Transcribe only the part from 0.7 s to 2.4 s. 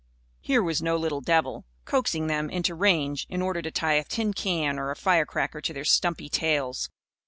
no little devil, coaxing